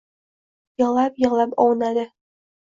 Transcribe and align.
Yig‘lab-yig‘lab 0.81 1.53
ovunadi. 1.67 2.09